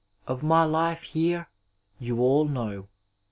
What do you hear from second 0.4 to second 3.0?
my life here you all know.